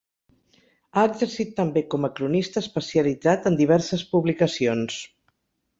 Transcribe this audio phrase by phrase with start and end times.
[0.93, 4.99] Ha exercit també com a cronista especialitzat en diverses publicacions.